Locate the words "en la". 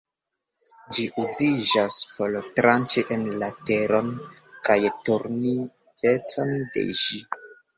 3.17-3.51